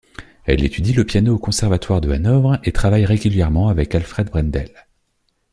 [0.45, 4.71] Elle étudie le piano au conservatoire de Hanovre et travaille régulièrement avec Alfred Brendel.